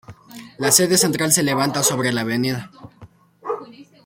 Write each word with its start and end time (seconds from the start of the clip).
La 0.57 0.71
sede 0.71 0.97
central 0.97 1.31
se 1.31 1.43
levanta 1.43 1.83
sobre 1.83 2.11
la 2.11 2.21
Av. 2.21 3.57